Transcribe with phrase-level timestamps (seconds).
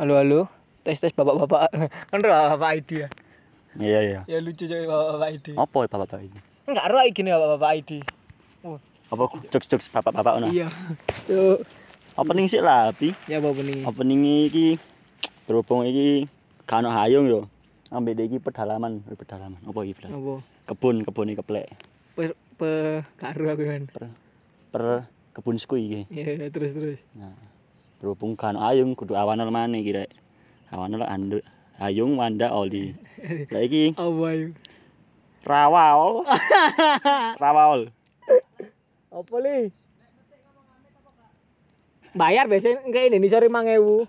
[0.00, 0.48] Halo halo.
[0.80, 1.76] Tes tes bapak-bapak.
[2.08, 3.08] Kan ora bapak ID ya.
[3.76, 4.20] Iya iya.
[4.24, 5.46] Ya lucu coy bapak-bapak ID.
[5.60, 6.40] Apa bapak-bapak ini?
[6.64, 7.90] Enggak iki nih bapak-bapak ID.
[8.64, 8.80] Oh,
[9.12, 10.48] Apa jokes-jokes bapak-bapak ono?
[10.48, 10.72] iya.
[11.28, 11.60] Yo,
[12.16, 13.12] Opening sih lah, Pi.
[13.28, 13.84] ya bapak nih.
[13.84, 14.80] Opening iki
[15.44, 16.32] berhubung iki
[16.64, 17.52] kan hayung yo.
[17.92, 19.60] Ambek iki pedalaman, eh, pedalaman.
[19.68, 20.16] Apa iki pedalaman?
[20.16, 20.34] Apa?
[20.64, 21.76] Kebun, kebun iki keplek.
[22.16, 23.82] Per pe karo aku kan.
[23.92, 24.02] Per
[24.72, 24.82] per
[25.36, 26.00] kebun sku iki.
[26.08, 27.04] Iya, terus terus.
[27.12, 27.49] Nah,
[28.00, 30.10] berhubung kan ono hayung kudu awan mana iki rek.
[30.72, 31.44] Awan ande
[31.76, 32.96] hayung wanda oli.
[33.52, 34.46] Lah iki Apa ayo?
[35.44, 36.24] rawal.
[37.44, 37.80] rawal.
[39.12, 39.68] Apa li?
[42.16, 44.08] Bayar biasanya kayak Indonesia 5000.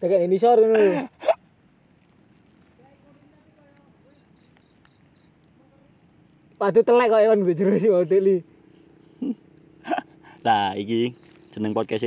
[0.00, 0.80] Kayak Indonesia ngono.
[6.62, 8.36] Waduh telek kok kon gue jero si hotel li.
[10.46, 11.10] Lah iki
[11.50, 12.06] jeneng podcast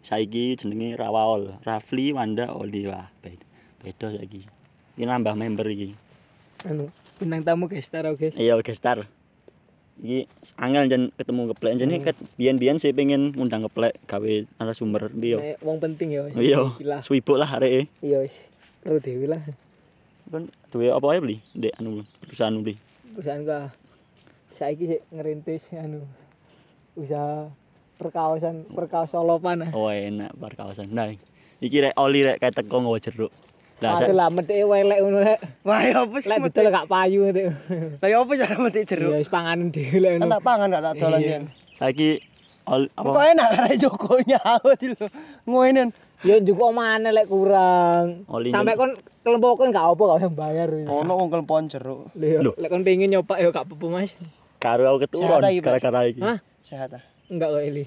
[0.00, 1.56] saiki jenenge Rawal.
[1.62, 4.08] Rafli Wanda Oli wah beda.
[4.12, 4.44] Saiki.
[5.00, 5.96] Ini nambah member iki.
[6.68, 8.36] Anu, bintang tamu guys, taruh guys.
[8.36, 9.08] Iya gestar.
[10.00, 15.40] Iki angel jan ketemu keplek jane ket biyen-biyen sih pengen ngundang keplek gawe narasumber piyo.
[15.40, 16.24] Nek wong penting ya.
[16.36, 17.00] Iya, Iki lah.
[17.04, 17.88] swibuk lah areke.
[18.00, 18.48] Iya wis.
[18.80, 19.40] Perlu dewi lah.
[20.32, 21.36] Kan duwe apa ae beli?
[21.52, 22.76] Ndek anu perusahaan beli.
[23.12, 23.60] Perusahaan gua
[24.56, 26.04] saiki sih ngerintis anu
[26.96, 27.48] usaha
[28.00, 29.68] perkaosan perkaos solopan.
[29.76, 30.88] Oh enak bar kawasan.
[30.88, 31.12] Nah,
[31.60, 33.32] iki rek Oli rek kayak teko nggawa jeruk.
[33.80, 35.40] Lah Aduh sa- lah metik welek ngono lek.
[35.64, 36.28] Wah, ya apa sih?
[36.28, 37.48] Lek betul gak payu metik.
[38.00, 39.12] Lah ya apa cara metik jeruk?
[39.16, 40.32] Wis panganan dhewe lek ngono.
[40.32, 41.42] tak pangan gak tak dolan yen.
[41.76, 42.20] saiki
[42.68, 43.20] Oli Kok apa?
[43.32, 45.06] enak karena Joko nyaut lho.
[45.48, 45.88] Ngoinen.
[46.20, 48.28] Ya njuk mana lek kurang.
[48.28, 48.92] Oli Sampai kon
[49.24, 50.68] kelempokon gak apa gak usah bayar.
[50.84, 52.12] Ono wong kelpon jeruk.
[52.12, 54.12] Lho, lek kon pengen nyoba ya gak apa-apa Mas.
[54.60, 56.20] Karo aku keturun gara-gara iki.
[56.20, 56.36] Hah?
[56.60, 57.02] Sehat ah.
[57.30, 57.84] Enggak kok ini.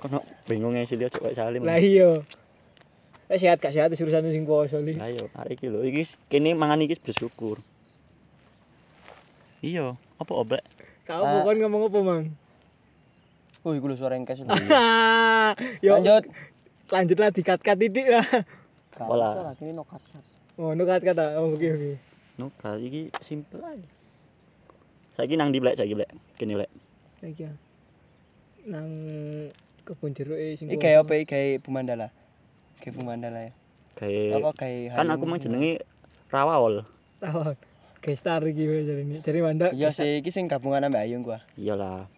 [0.00, 1.66] Kono bingung ngisi dia cok salim.
[1.66, 2.22] Lah iya.
[3.30, 4.94] Eh sehat gak sehat urusan sing poso li.
[4.94, 7.62] Lah yo, arek iki lho, iki kene mangan iki bersyukur.
[9.60, 10.64] Iya, apa obrek?
[11.04, 11.42] Kau Ah.
[11.42, 12.24] bukan ngomong apa, Mang?
[13.60, 14.50] Oh, iku lho suara engkes lho.
[15.84, 16.24] Yo, Lanjut.
[16.88, 18.26] lanjutlah dikat-kat titik lah.
[18.96, 19.30] Pola.
[19.36, 20.24] Salah, ini no cut cut.
[20.56, 21.38] Oh, nu kat-kata.
[21.38, 21.92] Oh, oke oke.
[22.34, 23.86] No, kali iki simple aja.
[25.14, 26.10] Saiki nang di blek saiki blek.
[26.34, 26.70] Kene blek.
[27.20, 27.52] Saiki ya.
[28.68, 28.88] Nang
[29.88, 32.12] kebun jeruk e sing Iki apa iki Bumandala.
[32.84, 33.52] Kayak Bumandala ya.
[33.96, 35.84] Kayak Apa kayak kan aku mang jenenge
[36.28, 36.84] Rawal.
[37.20, 37.56] tahun.
[38.00, 39.20] Gestar iki wae jare ini.
[39.20, 39.66] Jare Wanda.
[39.76, 41.44] Iya sih, iki sing gabungan ambek Ayung gua.
[41.60, 42.08] Iyalah.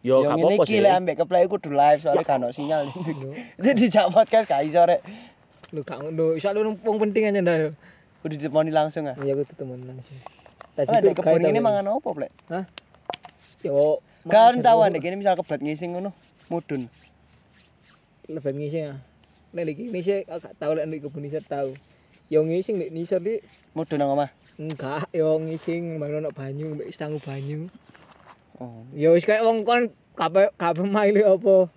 [0.00, 2.88] Yo, Yang gak ini apa-apa iki ambek keplay kudu live soalnya kan ono sinyal.
[3.58, 5.02] Jadi dijak podcast gak iso rek.
[5.74, 6.38] Lu gak ngono.
[6.38, 7.70] Iso lu wong penting aja ndak yo.
[8.22, 9.16] Kudu ditemoni langsung ah.
[9.18, 10.16] Iya aku ketemu langsung.
[10.78, 12.32] Tadi dek kebun ini mangan apa, Plek?
[12.46, 12.64] Hah?
[13.60, 14.00] Yo.
[14.28, 16.12] Kan tahu ndek ini misal kebet ngising ngono,
[16.48, 16.88] mudun.
[18.28, 18.98] Lebih ngising ah.
[19.50, 21.72] Nek iki ngising gak tau lek nek kebun nisar tau.
[22.30, 23.40] Yo ngising nek nisar di
[23.74, 24.30] Mudun nang omah.
[24.60, 27.72] enggak yo ngising ono banyu mbek istangu banyu.
[28.60, 31.72] Oh, Ya wis kayak wong kon kabeh kabeh maile apa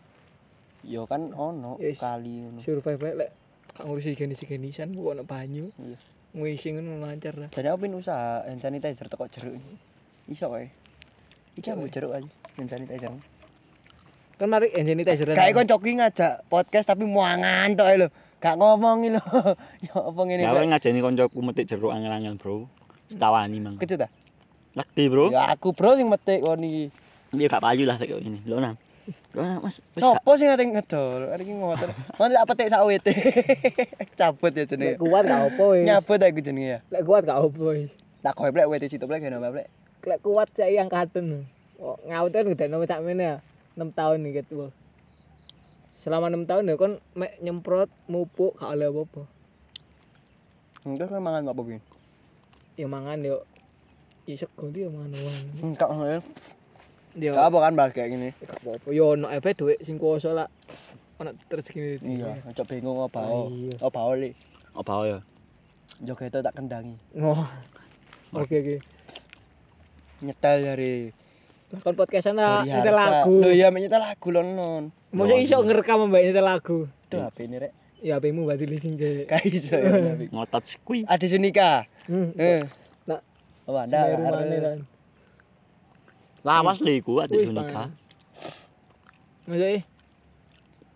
[0.83, 1.95] yo kan ono Yes.
[1.95, 2.59] kali ngono.
[2.59, 3.31] survive bae lek
[3.71, 5.71] gak ngurusi genis-genisan kok ono banyu.
[5.79, 5.95] Iya.
[6.35, 7.49] Ngising ngono lancar lah.
[7.55, 9.63] Jadi aku pin usaha hand sanitizer teko jeruk.
[10.27, 10.67] Iso wae.
[11.53, 13.13] Iki ambu jeruk aja hand sanitizer.
[14.35, 15.27] Kan mari hand sanitizer.
[15.33, 18.07] Kayak kon coki ngajak podcast tapi muangan tok ae lho.
[18.41, 19.21] Gak ngomong lho.
[19.85, 20.69] Ya apa ngene Ya aku Plek?
[20.73, 22.67] ngajeni koncoku metik jeruk angel-angel, Bro.
[23.07, 23.75] Setawani mang.
[23.77, 24.11] Kecut ah?
[24.73, 25.29] Lagi, Bro.
[25.29, 26.89] Ya aku bro sing metik kon iki.
[27.33, 28.41] Dia gak payu lah kayak ini.
[28.43, 28.75] Lo nang.
[29.33, 29.79] Mas.
[29.93, 31.29] Gak- Sopo sing ngate ngedol?
[31.29, 31.89] Ari iki ngoten.
[32.17, 33.13] Ngoten tak petik sak wete.
[34.19, 34.97] Cabut ya jenenge.
[34.97, 35.85] kuat gak apa wis.
[35.85, 36.79] Nyabut aku jenenge ya.
[36.89, 37.91] Lek kuat gak apa wis.
[38.19, 39.67] Tak kowe plek wete situ plek kene plek.
[40.03, 41.47] Lek kuat saya angkatan.
[41.79, 43.37] Oh, ngaut kan udah nomor sak mene ya.
[43.79, 44.69] 6 tahun nih gitu.
[46.03, 49.23] Selama 6 tahun ya kon mek nyemprot mupuk gak oleh apa-apa.
[50.83, 51.79] Enggak kowe mangan apa piye?
[52.75, 53.47] Ya mangan yo.
[54.27, 55.37] Ya sego dia mangan wong.
[55.71, 56.19] Enggak ngono.
[57.15, 57.31] Yo.
[57.31, 58.29] Gak apa kan bahas kayak gini.
[58.43, 58.87] Gak apa-apa.
[58.91, 60.51] Yo ono ae duit sing kuoso lah.
[61.23, 62.03] Ono rezeki.
[62.03, 63.47] Iya, ojo bingung apa oh.
[63.47, 63.79] Iya.
[63.79, 64.35] Apa oli.
[64.75, 65.19] Apa ya?
[66.03, 66.99] Joget itu tak kendangi.
[67.15, 67.47] Oh.
[68.43, 68.77] Oke oke.
[70.23, 70.93] Nyetel dari
[71.83, 73.33] kon podcastan lah dari nyetel lagu.
[73.43, 74.83] Loh iya nyetel lagu lho non.
[75.11, 76.77] Mosok iso ngerekam mbak nyetel lagu.
[77.11, 77.73] Tuh HP ini rek.
[78.03, 79.27] Ya HP-mu berarti leasing ke.
[79.27, 80.15] Gak iso ya.
[80.33, 81.03] Ngotot skui.
[81.07, 81.87] Ade Sunika.
[82.07, 82.31] Hmm.
[82.39, 82.63] Eh.
[83.07, 83.19] Nak
[83.67, 84.11] Oh ada.
[86.43, 87.91] Lawas lho iku Wih, Sunika.
[89.47, 89.83] Pak.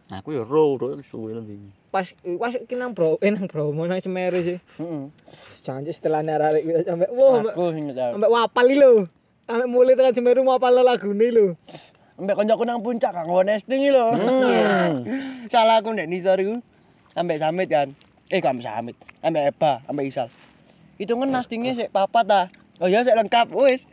[0.07, 1.59] Aku ya ro ro suwe lebih.
[1.91, 2.07] pas
[2.39, 4.55] pas ki nang bro eh nang bro mau nang Semeru sih.
[4.79, 5.11] Heeh.
[5.67, 8.91] Jangan setelah narek kita sampai wah sampai, Aku sing sampai wapal lho.
[9.43, 11.59] Sampai mulai tekan Semeru mau apal lagune lho.
[12.17, 14.07] Ambek koncoku nang puncak gak ngono nesting iki lho.
[15.53, 16.55] Salah aku nek nisor iku
[17.19, 17.87] ambek Samit kan.
[18.31, 20.31] Eh gak ambek Samit, ambek Eba, ambek Isal.
[20.95, 22.41] Itu kan nastingnya sik papat ta.
[22.79, 23.83] Oh ya sik lengkap wis.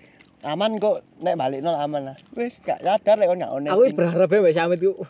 [0.46, 2.16] Aman kok nek balik nol aman lah.
[2.38, 5.02] Wis gak sadar lek kon gak ono Aku berharap ya Samit ku.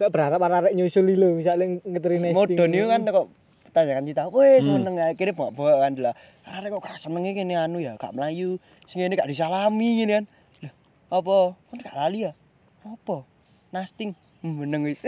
[0.00, 2.56] Kayak berharap arek nyusul lho misalnya ngeteri nesting.
[2.56, 3.26] Modon itu kan kok
[3.76, 4.80] tanyakan kita, wes Hmm.
[4.80, 6.14] seneng akhirnya bawa kan lah.
[6.48, 8.56] Arek kok gak seneng gini anu ya, gak melayu.
[8.88, 10.24] Sing ini gak disalami gini kan.
[10.64, 10.72] Lah,
[11.20, 11.38] apa?
[11.68, 12.32] Kan gak lali ya?
[12.80, 13.28] Apa?
[13.76, 14.16] Nasting.
[14.40, 15.04] Hmm, meneng wis.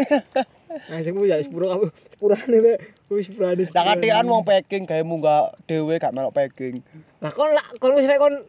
[0.92, 2.76] Ngasih mu ya sepuro kamu sepurane lek
[3.08, 3.64] wis sepurane.
[3.72, 6.84] Lah katikan wong packing gawe munggah dhewe gak melok packing.
[7.24, 8.44] Lah kon lah kon wis rek kon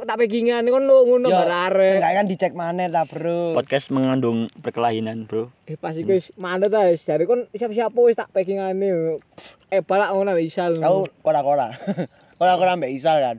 [0.00, 2.00] kok tak packingan kon lu ngono arek.
[2.00, 3.52] Enggak kan dicek maneh ta, Bro.
[3.52, 5.52] Podcast mengandung perkelahinan, Bro.
[5.68, 9.20] Eh pas iku wis mandet ta wis jare kon siap-siap wis tak packingane.
[9.68, 10.80] Eh balak ngono misal.
[10.80, 11.76] Aku kora-kora.
[12.40, 13.36] Kora-kora mbek Isal kan.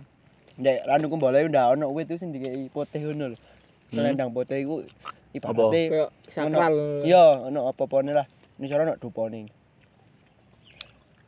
[0.62, 3.38] Ndek randuku boleh ndak ono wit itu sing dikei putih ngono lho.
[3.90, 4.86] Selendang putih iku
[5.34, 7.02] ibaratnya kayak sakral.
[7.02, 8.30] Iya, ono apa-apane lah.
[8.62, 9.50] Nisor ono dupone.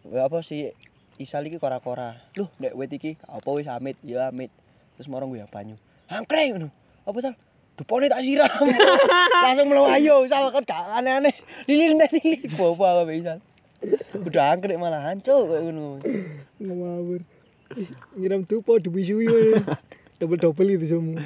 [0.06, 0.69] Ya apa sih
[1.18, 2.21] Isal iki kora-kora.
[2.38, 4.53] Loh, nek wit iki gak apa wis amit, ya amit.
[4.98, 5.75] Terus marang gue ya banyu.
[6.10, 6.69] Angkreng ngono.
[7.04, 7.34] Apa sal?
[7.74, 8.50] Dupone tak siram.
[9.44, 11.34] Langsung melayu, Sal kan gak aneh-aneh.
[11.66, 12.54] Lilin nek lilin.
[12.54, 13.40] Bawa apa Isal.
[14.13, 16.00] Udah angkrek malah hancur kayak ngono.
[16.62, 17.22] Ngawur.
[18.16, 19.57] Nyiram tupo dibisui wae.
[20.22, 21.19] Double-double itu semua.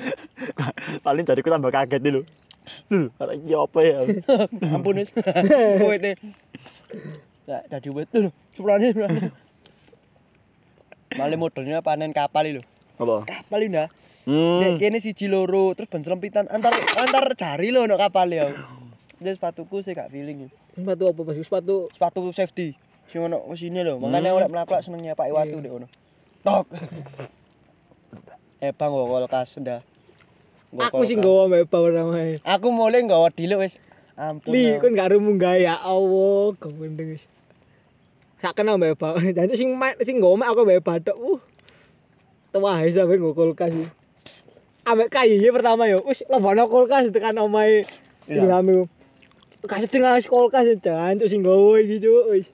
[1.06, 2.22] Paling jariku tambah kaget nih lho.
[2.90, 3.98] Lho, iki apa ya?
[4.76, 5.12] Ampun wis.
[5.84, 6.16] Wit nih.
[7.46, 8.32] Lah dadi wit lho.
[8.56, 9.30] Sepulane sepulane.
[11.20, 12.64] Malah modelnya panen kapal lho.
[12.98, 13.16] Apa?
[13.30, 13.90] Kapal ndak.
[14.28, 14.76] Nek Hmm.
[14.76, 18.52] kene siji loro terus ban selempitan antar antar jari lho ono kapal ya.
[19.24, 20.52] Jadi sepatuku sih gak feeling.
[20.76, 21.40] Sepatu apa Mas?
[21.48, 22.76] Sepatu Sepatu safety.
[23.08, 24.04] Sing ono mesine lho.
[24.04, 25.88] Makane oleh mlaku seneng nyepaki watu ndek ngono.
[26.44, 26.66] Tok.
[28.60, 29.56] Eh bang nggo kulkas.
[29.64, 29.80] Nggo
[30.76, 32.44] aku sing gowo mbak power namae.
[32.44, 33.80] Aku mulai nggawa dile wis.
[34.20, 34.52] Ampun.
[34.52, 37.24] Li, kon gak rumu gawe ya Allah, gendeng wis.
[38.44, 39.24] Sak kenal mbak power.
[39.40, 41.16] Jadi sing main sing mek aku mbak batok.
[41.16, 41.40] Uh.
[42.56, 43.76] Ae sampe nggo kulkas.
[43.76, 43.88] iki.
[44.88, 46.00] Ambek kayu pertama yo.
[46.08, 47.84] Wis lebono kulkas tekan omahe.
[48.32, 48.88] Ilham.
[49.68, 52.48] Kasih tengah kulkas jan sing gowo iki cuk wis.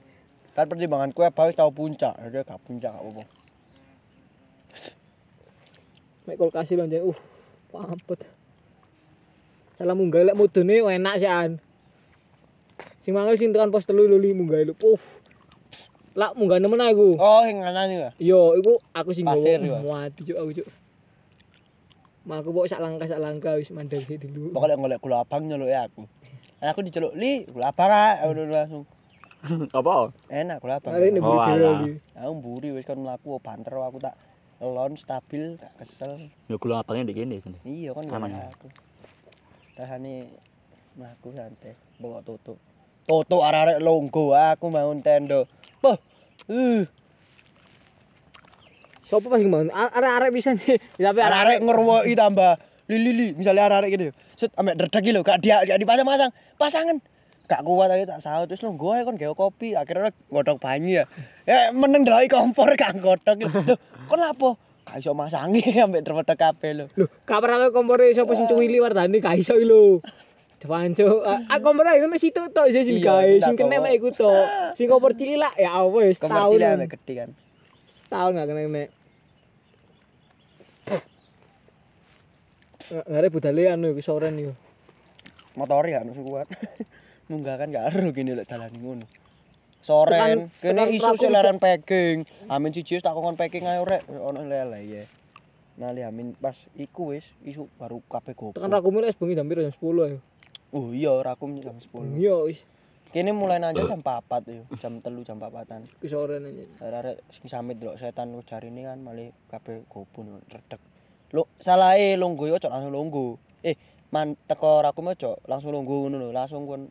[0.57, 2.17] Kan pertimbangan kue apa tau puncak.
[2.17, 3.23] Jadi gak puncak gak apa-apa.
[6.25, 7.01] Mek kulkas lho jan.
[7.05, 7.17] Uh.
[7.69, 8.19] Pampet.
[9.77, 11.61] Salah munggah lek mudune enak sih an.
[13.05, 14.73] Sing mangkel sing tekan pos telu lho li munggah lho.
[14.81, 15.01] Uh.
[16.13, 17.17] Lah munggah nemen aku.
[17.17, 18.09] Oh, yang kanan ya.
[18.17, 19.65] Yo, iku aku sing Pasir, gowo.
[19.65, 19.75] yo.
[19.83, 20.67] Mati cuk aku cuk.
[22.23, 24.53] Mak aku pok sak langkah sak langkah wis mandek sik dulu.
[24.53, 26.05] Pokoknya ngolek gula abang nyeluk ya aku.
[26.55, 28.23] Dan aku diceluk, li gula abang ah.
[28.23, 28.85] Udah langsung.
[29.75, 30.13] Apa?
[30.31, 30.93] Enak gula abang.
[30.93, 31.83] Hari ini Oh, alah.
[31.83, 31.99] dhewe.
[32.15, 34.15] Aku mburi wis kan mlaku banter aku tak
[34.63, 36.31] elon stabil gak kesel.
[36.47, 37.59] Ya gula abangnya di kene sini.
[37.63, 38.31] Iya kan Aman.
[38.31, 38.71] ya aku.
[39.75, 40.29] Tahane
[40.95, 42.55] mlaku santai bawa tutuk.
[43.03, 45.43] Tutuk arek-arek longgo aku bangun tenda.
[46.51, 46.83] Uh,
[49.03, 49.69] Sopo pas bangun?
[49.69, 50.79] Arek-arek bisa nih.
[50.97, 52.57] Tapi arek-arek arek ngerwoi tambah
[52.89, 54.03] lili misalnya arek-arek gitu.
[54.33, 56.31] Set ambek dredeg lho gak dia gak dipasang-pasang.
[56.57, 56.97] Pasangan.
[57.45, 61.05] Gak kuat aja tak saut terus longgo ae kon gawe kopi akhirnya godhog banyu ya.
[61.45, 63.37] Ya meneng ndelok kompor gak godhog.
[63.43, 63.75] Lho,
[64.09, 64.49] kon lapo?
[64.87, 66.85] Gak iso masangi ambek dredeg kabeh lho.
[66.97, 70.01] lho, kabar aku kompore sapa sing cuwili wartane gak iso lho.
[70.63, 74.47] Dewanco, aku kompor itu masih itu tok sih sing gawe, sing kena mek iku tok.
[74.79, 76.51] Sing kompor cilik lah ya apa wis Kompor tahun.
[76.55, 77.29] cilik ambek gede kan.
[78.07, 78.89] Tahun gak kena mek.
[83.11, 84.55] Ngare budale anu iku soren iku.
[85.53, 86.49] motor ya anu kuat
[87.29, 89.05] munggah kan gak aru gini lek dalan ngono
[89.85, 95.05] soren kene isu leren packing amin siji tak kongkon packing ae rek ono lele ya
[95.73, 98.53] Nali amin pas iku wis isu baru kabeh gopo.
[98.53, 100.21] Tekan rakumu wis bengi jam piro jam 10 ayo.
[100.73, 102.17] Oh iya rakum jam 10.
[102.17, 102.65] Iya wis
[103.13, 105.85] Kene mulai nanya jam 4 yo, jam 3 jam 4-an.
[106.01, 106.65] ki soren aja.
[106.81, 110.81] Arek sing samit delok setan jarine kan malih kabeh gopo redeg.
[111.29, 113.37] Lo salahe longgo yo ojo langsung longgo.
[113.61, 113.77] Eh,
[114.09, 116.89] man teko rakum ojo langsung longgo ngono lho, langsung kon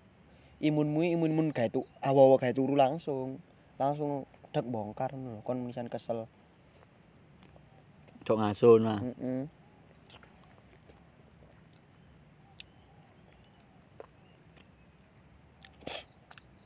[0.62, 3.42] imunmu imun-imun gawe tu awa-awa gawe turu langsung.
[3.82, 4.22] Langsung
[4.54, 6.30] dek bongkar ngono lho, kon misan kesel.
[8.22, 9.02] Cok ngaso nah.
[9.02, 9.50] Heeh.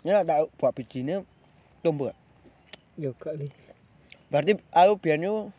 [0.07, 1.27] Ya tak buat bijine
[1.83, 2.15] tumbuh.
[2.95, 3.51] Yo gak li.
[4.31, 5.51] Berarti aku biyen yo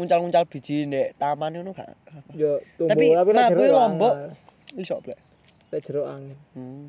[0.00, 1.92] nguncal-nguncal biji ndek taman ngono gak
[2.32, 4.12] Yo tumbuh Tapi tapi nek jeruk lombok.
[4.80, 5.20] iso blek.
[5.68, 6.38] Nek jeruk angin.
[6.56, 6.88] Hmm.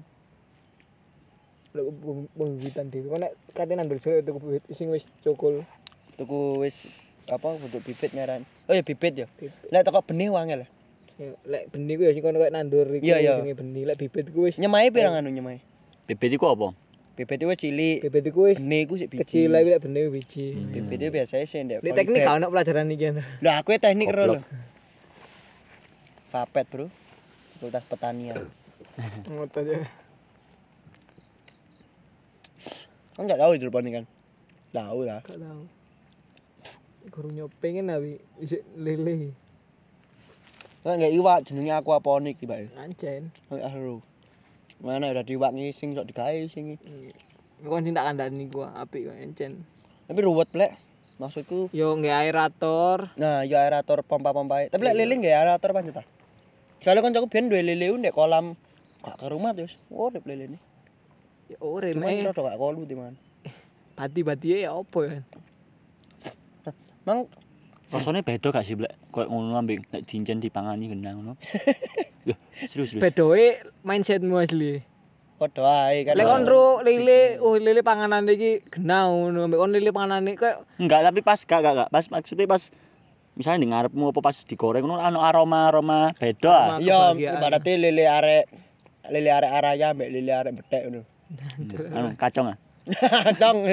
[1.75, 1.83] Lek
[2.31, 3.11] pembibitan dhewe.
[3.11, 5.67] Kok nek kate nandur jeruk itu bibit sing wis cukul.
[6.15, 6.87] Tuku wis
[7.27, 8.47] apa bentuk bibit nyaran.
[8.71, 9.27] Oh ya bibit ya.
[9.35, 9.67] Bibit.
[9.67, 10.63] Lek teko benih wangel.
[11.19, 13.35] Ya, lek benih ku ya sing kono koyo nandur iya.
[13.35, 13.83] jenenge benih.
[13.83, 15.59] Lek bibit ku wis Nyemai pirang anu nyemai?
[16.07, 16.71] Bibit iku apa?
[17.11, 17.97] Bibit itu cilik.
[18.07, 19.21] bibit iku wis Benih ku sik biji.
[19.27, 20.55] kecil lek lek benih biji.
[20.55, 21.83] Bibit itu biasanya sih ndek.
[21.83, 23.11] Lek teknik gak ono pelajaran iki.
[23.11, 23.15] kan.
[23.43, 24.35] Lah aku ya teknik ro lho.
[26.31, 26.87] Fapet, Bro.
[27.59, 28.39] Fakultas Pertanian.
[29.27, 29.83] Ngotot ya.
[33.11, 34.05] Kamu enggak tahu hidroponik kan?
[34.71, 35.19] Tahu lah.
[35.27, 35.61] Gak tahu.
[37.11, 39.35] Guru pengen abi isik lele.
[40.87, 42.63] Kan enggak iwak jenenge aquaponik tiba.
[42.79, 43.35] Ancen.
[43.51, 43.99] Kayak aru.
[44.81, 46.81] Mana udah diwak nih sing sok digawe sing.
[47.61, 49.61] Kon sing tak kandhani gua apik kok encen.
[50.09, 50.73] Tapi ruwet plek.
[51.21, 53.13] Maksudku Yo nggak aerator.
[53.13, 54.65] Nah, ya aerator pompa-pompa.
[54.73, 56.03] Tapi lek lele nggak aerator pancet ta.
[56.81, 58.57] Soalnya kan aku biyen duwe lele ndek kolam
[59.05, 59.77] gak ke rumah terus.
[59.93, 60.59] Urip lele ini.
[61.53, 62.25] Ya ore Cuma me.
[62.25, 63.13] rada gak kolu timan.
[63.97, 65.21] Bati-bati ya apa ya?
[67.05, 67.29] Mang
[67.91, 68.95] Rasane beda gak sih, Blek?
[69.11, 71.33] Kayak ngono ambek nek diincen dipangani genang ngono.
[72.69, 73.01] Serius serius.
[73.01, 73.47] Bedoe
[73.83, 74.91] mindsetmu asli.
[75.41, 76.13] padha ae kan.
[76.13, 79.49] Lek kon ro lele, oh lele panganan iki genah ngono.
[79.49, 82.63] Mbek kon lele panganane kayak Enggak, tapi pas gak gak gak pas maksudnya pas
[83.33, 86.77] misalnya di ngarepmu apa pas digoreng ngono anu aroma-aroma beda.
[86.77, 86.77] Aroma.
[86.77, 87.37] Iya, kebahagiaan.
[87.41, 88.45] ibaratnya lele arek
[89.09, 91.01] lele arek araya mbek lele arek betek ngono.
[91.89, 92.57] Anu kacang ah.
[93.41, 93.65] Dong.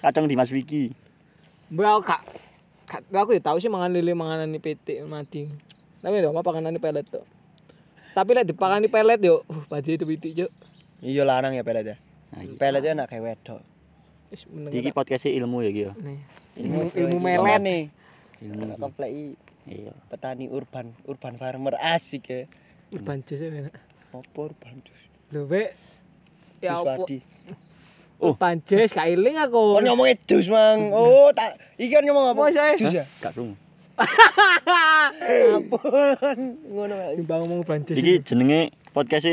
[0.00, 0.96] Kacang di Mas Wiki.
[1.68, 2.20] Mbak aku gak
[3.12, 5.52] gak aku ya tahu sih mangan lele manganan PT mati.
[6.00, 7.26] Tapi ya apa panganan pelet tuh.
[8.14, 10.50] Tapi lek dipakani pelet yo, uh, padi itu pitik, Cuk.
[11.04, 11.96] Iya larang ya pelet ya.
[12.58, 13.60] Pelet enak kayak wedok.
[14.28, 14.72] Wis meneng.
[14.74, 15.82] Iki podcast ilmu ya iki.
[16.02, 16.18] Nih.
[16.58, 17.82] Ilmu Ilmu, melet nih.
[18.42, 18.74] Ilmu.
[18.78, 19.24] Komplek i,
[19.68, 19.92] Iya.
[20.08, 22.40] petani urban, urban farmer asik ya.
[22.90, 23.68] Urban jus ya.
[24.10, 25.00] Apa urban jus?
[25.30, 25.76] Lho, Bek.
[26.64, 26.96] Ya apa?
[26.98, 27.20] Wiswadi.
[28.18, 28.32] Oh.
[28.34, 29.78] Urban jus gak eling aku.
[29.78, 30.90] Kon ngomongnya jus, Mang.
[30.90, 32.74] Oh, tak iki kan ngomong apa?
[32.74, 33.04] Jus ya?
[33.22, 33.54] Gak krungu.
[35.58, 36.38] Ampun.
[36.70, 36.94] Ngono.
[37.18, 37.96] Timbang ngomong urban jus.
[37.98, 39.26] Iki jenenge podcast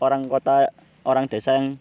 [0.00, 0.72] orang kota
[1.04, 1.76] orang desa yang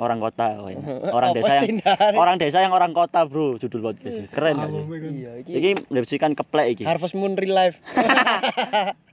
[0.00, 0.80] orang kota oh ya.
[1.16, 4.82] orang desa sih, yang orang desa yang orang kota bro judul podcast keren gak sih
[4.82, 7.78] Iya, iki iki mendeskripsikan keplek iki Harvest Moon real life.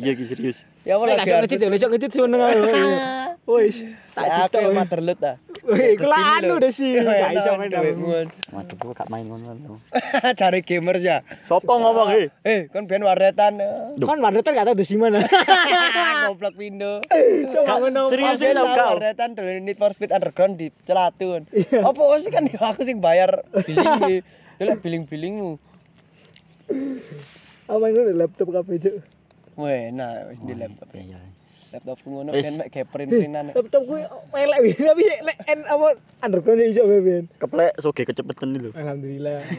[0.00, 2.60] iya iki serius ya apa lagi gak ngecit yo, lesok ngecit sih meneng aku.
[3.42, 3.82] Wis,
[4.14, 4.54] tak cipta.
[4.54, 5.34] aku yang materlut ah.
[5.66, 6.94] Wih, iku anu deh sih.
[6.94, 7.74] Iya, Gak iso main
[8.54, 9.82] waduh gua gak main ngono
[10.38, 11.26] Cari gamers ya.
[11.50, 13.58] sopo ngomong iki Eh, kan ben warnetan.
[13.98, 15.26] Kan warnetan gak tau di mana.
[16.30, 17.02] Goblok pindo.
[17.50, 18.06] Coba ngono.
[18.14, 21.42] serius ya tau kau warnetan dulu Need for Speed Underground di Celatun.
[21.82, 24.22] Apa sih kan ya aku sing bayar billing
[24.62, 25.52] Dulu billing-billingmu.
[27.66, 28.94] Apa ngono laptop kabeh, Cuk.
[29.52, 30.88] Weh, nah wis di laptop.
[30.96, 31.20] iya
[31.72, 32.44] Laptopku ngono Wis.
[32.44, 33.44] ben mek print-printan.
[33.52, 34.04] Laptop kuwi
[34.36, 35.88] elek wih, tapi lek en apa
[36.20, 37.24] underground iso ben.
[37.40, 39.40] keplek soge kecepetan itu Alhamdulillah.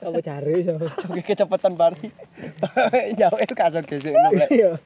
[0.00, 0.80] Apa cari iso.
[0.80, 2.08] Oke kecepatan bari.
[3.20, 4.48] Jauh itu kasut gesek no lek.
[4.48, 4.80] Iya.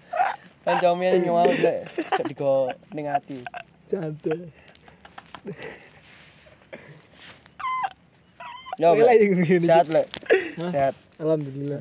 [0.66, 1.86] Kan comel ngomong lek
[2.18, 3.38] cek digo ning ati.
[3.86, 4.50] Cantik.
[8.74, 8.90] Yo,
[9.62, 10.06] sehat lek.
[10.58, 10.94] Sehat.
[11.22, 11.78] Alhamdulillah.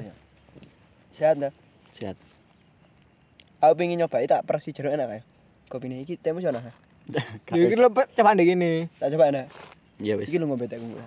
[1.17, 1.53] Sehat dah.
[1.93, 2.17] Sehat
[3.63, 5.23] Aku pengen nyoba tak persi jeruk enak kayak.
[5.71, 6.59] Kopi ini iki temu sana.
[7.55, 8.91] Yo iki lho coba ndek gini.
[8.99, 9.47] Tak coba enak.
[10.03, 10.99] iya wis Iki lu ngombe tak ngombe.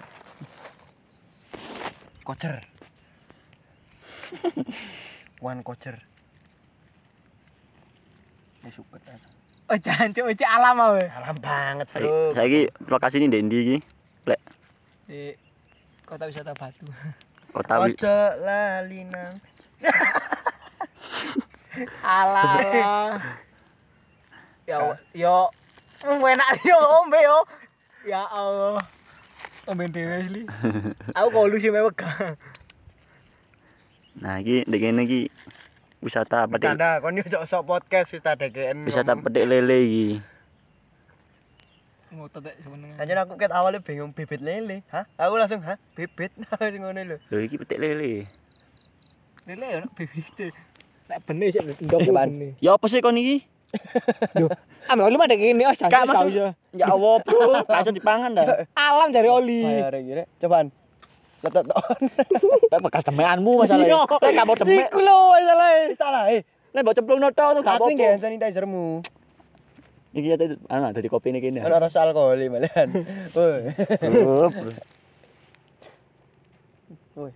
[2.25, 2.65] Kocer.
[5.45, 6.01] One kocer.
[8.65, 9.29] Ya suket aja.
[9.69, 11.05] Oh, jancuk iki alam awe.
[11.13, 12.33] Alam banget, Bro.
[12.33, 13.77] saiki lokasi ini ndek ndi iki
[14.25, 14.41] plek
[15.05, 15.37] Di
[16.09, 16.89] kota wisata Batu.
[17.53, 19.37] kota wi- Ojo lali nang.
[22.03, 23.21] Alah.
[24.67, 24.77] Ya
[25.15, 25.37] yo
[26.03, 27.39] mm, enak yo ombe yo.
[28.07, 28.83] Ya Allah.
[29.67, 30.43] Ombe dhewe asli.
[31.17, 31.71] Aku kok lu sih
[34.17, 35.29] nah iki ndek kene iki
[36.01, 38.89] wisata petik Tanda kon yo sok podcast wis tak DGN.
[38.89, 40.09] wisata petik lele iki
[42.17, 42.97] Ngotot tek sebenarnya.
[42.97, 44.81] Anjir aku ket awalnya bingung bibit lele.
[44.89, 45.05] Hah?
[45.21, 45.77] Aku langsung hah?
[45.93, 46.33] Bibit.
[46.73, 47.17] Sing ngono lho.
[47.29, 48.25] lho iki petik lele
[49.45, 50.57] Lele yo bibit.
[51.07, 52.51] Nek benih sik ndok benih.
[52.59, 53.47] ya apa sih kon iki
[54.39, 54.49] Yo,
[54.89, 56.27] ame oli mah kene oh Gak jangan masuk.
[56.33, 56.49] masuk.
[56.73, 57.41] Ya Allah, Bro.
[57.69, 58.65] Gak iso dipangan dah.
[58.89, 59.61] Alam dari oli.
[59.61, 60.27] Bayar iki rek.
[60.41, 60.67] Cobaan.
[61.45, 61.65] Letot.
[62.73, 64.07] Lek bekas demekanmu masalahnya.
[64.09, 65.69] Lek gak mau demek, Iku lho masalah.
[65.93, 66.41] Wis lah, eh.
[66.73, 68.01] lek mbok cemplung noto tuh gak apa-apa.
[68.01, 68.87] hand sanitizermu.
[70.17, 70.37] Iki ya
[70.73, 71.61] ana dari kopi kene.
[71.61, 72.89] Ora rasa alkohol malahan.
[73.37, 73.61] Woi.
[77.17, 77.33] Woi.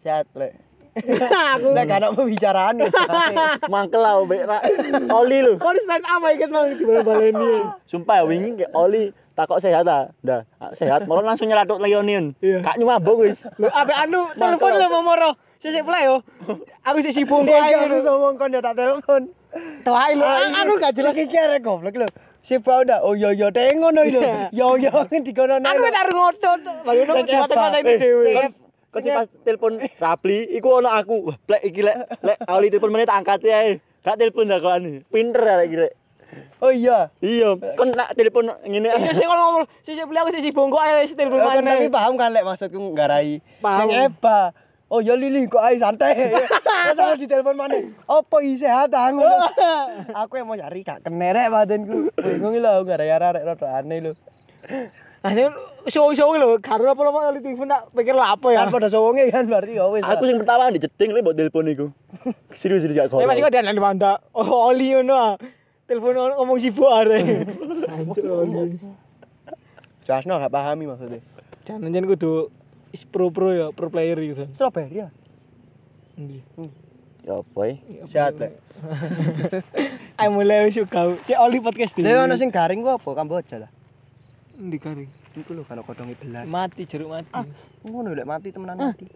[0.00, 0.69] Sehat, Lek.
[1.56, 2.74] Aku gak ada pembicaraan.
[3.72, 4.58] Mangkel lah mbek Ra.
[5.22, 5.52] Oli lho.
[5.56, 7.52] kok stand up iket mang di baleni.
[7.86, 10.10] Sumpah ya, wingi kayak Oli takok sehat ah.
[10.20, 10.42] Dah,
[10.74, 11.06] sehat.
[11.06, 12.34] Malah langsung nyelatuk Leonion.
[12.42, 12.60] Iya.
[12.60, 13.46] Kak nyumabuk wis.
[13.56, 15.30] Lho ape anu telepon lho momoro.
[15.60, 16.24] Sik play yo.
[16.88, 19.28] Aku sik sibuk kok Iya, aku ngomong kon ya tak telepon.
[19.84, 21.12] Tuai lho, aku gak jelas.
[21.12, 22.08] Iki arek goblok lho.
[22.40, 24.00] Si udah, oh yo yo teh ngono.
[24.48, 26.60] Yo yo ngendi kono Aku tak ngotot.
[26.88, 28.32] Lalu ngono kata-kata ini dhewe.
[28.90, 31.30] Kok sih pas telepon Rapli, iku ono aku.
[31.46, 33.78] Plek iki lek lek awali telepon menit angkat ae.
[34.02, 34.98] Gak telepon dah kok anu.
[35.06, 35.92] Pinter arek iki lek.
[36.58, 37.10] Oh iya.
[37.22, 41.06] Iya, kon nak telepon ngene Iya kalau ngomong sik beli aku sik sibuk kok ae
[41.06, 41.94] sik telepon Kon tapi mana.
[41.94, 42.94] paham kan lek maksudku.
[43.62, 43.78] Paham.
[43.86, 44.54] Sing eba.
[44.90, 46.34] Oh ya Lili kok ae santai.
[46.90, 47.78] Terus aku di telepon mana?
[48.10, 49.38] Apa isi sehat ah, ngono.
[50.26, 52.10] Aku yang mau nyari gak kenerek badanku.
[52.18, 54.12] Bingung lho aku ngarai arek rada aneh lho.
[55.20, 55.52] Nah, ini
[55.84, 58.64] show-show lho, karo apa-apa di telepon tak pikir lah apa ya.
[58.64, 60.00] Kan pada sowonge kan berarti ya wis.
[60.00, 61.86] Aku sing pertama dijeting lek mbok telepon iku.
[62.56, 63.20] Serius serius gak kok.
[63.28, 64.16] masih kok dianan di.
[64.32, 65.34] Oh, Oli ngono ah.
[65.84, 66.88] Telepon ngomong sibuk.
[66.88, 68.80] Hancur Oli.
[70.08, 71.20] Jasno gak pahami maksudnya.
[71.68, 72.48] Jangan jangan kudu
[72.96, 74.48] is pro-pro ya, pro player gitu.
[74.56, 75.08] Strawberry ya.
[76.16, 76.40] Endi?
[77.28, 77.76] Ya boy.
[78.08, 78.56] Sehat lek.
[80.20, 81.12] Ayo mulai wis kau.
[81.28, 83.70] Cek Oli podcast Lek ono sing garing ku apa Kamboja lah.
[84.60, 85.08] Endi kari?
[85.32, 86.44] Iku lho kalau kodonge belas.
[86.44, 87.32] Mati jeruk mati.
[87.88, 89.08] Ngono lek mati temenan mati.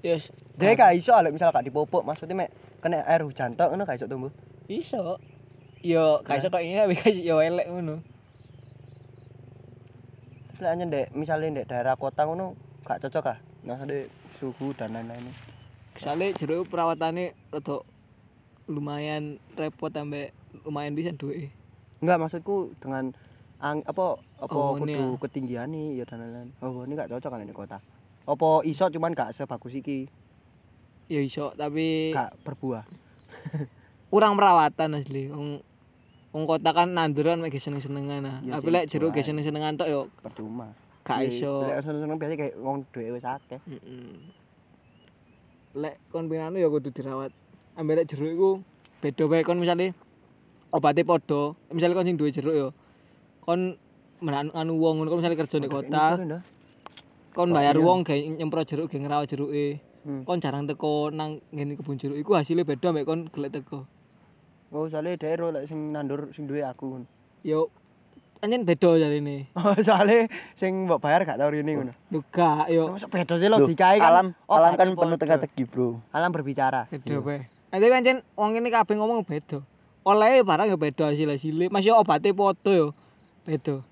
[0.00, 0.32] Yes.
[0.56, 4.00] Dia gak iso lek misal gak dipupuk maksudnya mek kena air hujan tok ngono gak
[4.00, 4.32] iso tumbuh.
[4.72, 5.20] Iso.
[5.84, 8.00] Yo, kayak iso kok ini tapi kayak yo elek ngono.
[10.56, 12.56] Lek anjen ndek misale ndek daerah kota ngono
[12.88, 13.38] gak cocok ah.
[13.60, 14.08] Maksudnya
[14.40, 15.28] suhu dan lain-lain.
[16.00, 17.84] Soalnya jeruk perawatannya rada
[18.64, 20.32] lumayan repot sampai
[20.64, 21.52] lumayan bisa duit.
[22.00, 23.12] Enggak maksudku dengan
[23.60, 26.48] ang, apa apa Oh, ini kudu ketinggian nih ya dan lain-lain.
[26.60, 27.78] Oh, ini gak cocok kan di kota.
[28.24, 30.08] Apa iso cuman gak sebagus iki,
[31.06, 32.84] Ya iso, tapi gak berbuah.
[34.10, 35.28] kurang perawatan asli.
[35.28, 35.60] Wong
[36.30, 38.38] wong kota kan nanduran mek seneng-senengan nah.
[38.40, 39.26] Ya, Tapi lek jeruk jual.
[39.26, 40.72] seneng-senengan tok yo Percuma.
[41.02, 41.66] gak iso.
[41.66, 43.60] Lek seneng-seneng biasa kayak wong duwe wis akeh.
[43.60, 44.14] Heeh.
[45.74, 47.30] Lek kon pinanu ya kudu dirawat.
[47.76, 48.50] Ambek lek jeruk iku
[49.00, 49.92] beda bae kon misale
[50.70, 51.58] obatnya podo.
[51.68, 52.68] Misale kon sing duwe jeruk yo.
[53.50, 53.74] Kon
[54.22, 56.14] menan anu wong ngono kon misale kerja di kota.
[57.34, 59.82] kon bayar wong gawe nyemprot jeruk gawe ngrawat jeruke.
[60.06, 60.22] Hmm.
[60.22, 63.90] Kon jarang teko nang ngene kebun jeruk iku hasilnya beda mek kon gelek teko.
[64.70, 67.02] Oh, soalnya daerah lek sing nandur sing duwe aku.
[67.42, 67.74] Yo
[68.38, 69.50] anjen beda jarine.
[69.58, 71.92] Oh, soalnya sing mbok bayar gak tau rene ngono.
[72.14, 74.14] Lho gak yo Masa beda sih Loh, logikae kan.
[74.14, 75.98] alam Oh, alam kan penuh teka-teki, Bro.
[76.14, 76.86] Alam berbicara.
[76.86, 77.50] beda bae.
[77.74, 79.58] Nah, tapi anjen wong ini kabeh ngomong beda.
[80.06, 81.66] Oleh barang ya beda hasil-hasilnya.
[81.66, 82.88] Mas yo obatnya podo yo.
[83.46, 83.76] Beda.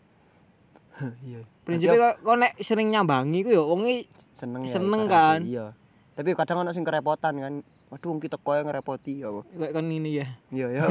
[1.23, 1.47] Iya.
[1.63, 4.73] Prinsipnya kok kok nek sering nyambangi ku yo wong iki seneng ya.
[4.75, 5.41] Seneng ibaratnya, kan?
[5.47, 5.67] Iya.
[6.19, 7.63] Tapi kadang ono sing kerepotan kan.
[7.95, 10.27] Waduh wong kita koyo ngerepoti ya kayak kon ini ya.
[10.51, 10.83] Iya ya.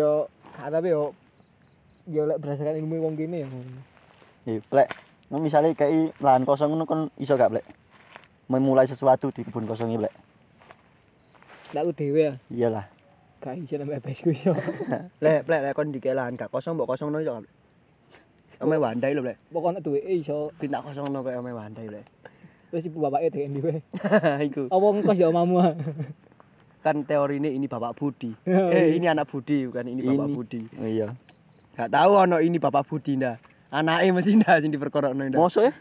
[0.00, 1.12] Yo gak tapi yo
[2.08, 3.48] yo lek berdasarkan ilmu wong kene ya.
[4.48, 4.88] Ya, plek.
[5.28, 7.64] Nah, misalnya kayak lahan kosong ngono kon iso gak, Plek?
[8.48, 10.14] Memulai sesuatu di kebun kosong ini, Plek.
[11.76, 12.32] Lah aku dhewe ya.
[12.48, 12.88] Iyalah.
[13.38, 14.50] Gak iso nambah besku yo.
[15.24, 17.38] Lek plek lek kon dikelan gak kosong mbok kosong no iso.
[17.38, 17.54] Plek.
[18.58, 19.38] Ome wandai lho, Plek.
[19.54, 22.06] Pokoknya duwe iso Pintak kosong no kayak ome wandai, Plek.
[22.68, 23.78] terus ibu bapaknya dhek endi wae.
[24.50, 24.66] Iku.
[24.68, 25.62] Apa ngkos ya omamu?
[26.82, 28.34] Kan teori ini ini Bapak Budi.
[28.46, 30.34] Oh, eh, ini anak Budi bukan ini Bapak Ini.
[30.36, 30.60] Budi.
[30.78, 31.08] Oh, iya.
[31.78, 33.38] Gak tahu ono ini Bapak Budi ndak.
[33.70, 35.38] Anake mesti ndak sing diperkorokno ndak.
[35.38, 35.72] Mosok ya?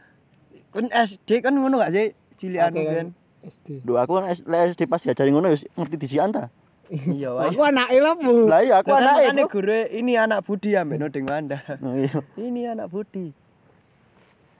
[0.72, 2.14] Kan SD kan ngono gak sih?
[2.38, 3.08] Cilian Oke, kan.
[3.44, 3.68] SD.
[3.82, 6.54] Duh, aku kan lek SD pas diajarin ngono ya ngerti disian ta.
[6.88, 7.52] Iya, wae.
[7.52, 8.34] Aku anake lho, Bu.
[8.48, 9.48] Lah iya, aku anake, Bro.
[9.52, 11.60] guru ini anak Budi ambek Nodeng Wanda.
[11.84, 12.16] Oh, iya.
[12.40, 13.36] Ini anak Budi.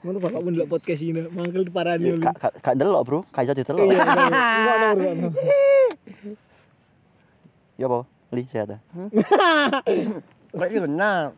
[0.04, 2.14] Ngono bapak pun ndelok podcast ini, mangkel Ya.
[2.20, 3.18] Gak gak- gak delok, Bro.
[3.32, 3.82] Gak iso didelok.
[3.88, 4.04] Iya,
[4.94, 5.28] ngono.
[7.78, 7.98] Ya apa?
[8.28, 8.78] Li sehat ta?
[10.52, 11.32] Kayak gitu nah.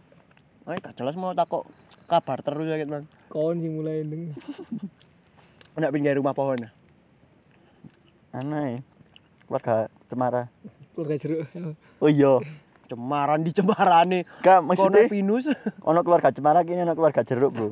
[0.66, 1.70] Ay, gak jelas mau takok
[2.04, 3.04] kabar terus ya gitu, Bang.
[3.30, 4.34] Kon sing mulai ndeng.
[5.78, 6.66] Nek pinggir rumah pohon.
[8.30, 8.82] Aneh.
[9.46, 10.50] Keluarga Cemara.
[11.00, 11.48] Keluarga jeruk.
[11.96, 12.32] Oh iya.
[12.86, 14.20] Cemaran di cemarane.
[14.38, 15.48] Kono maksudnya pinus.
[15.80, 17.68] ono keluarga Cemara kini ono keluarga jeruk, Bro.